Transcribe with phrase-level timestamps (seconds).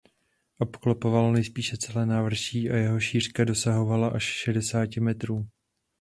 [0.59, 5.47] Obklopoval nejspíše celé návrší a jeho šířka dosahovala až šedesáti metrů.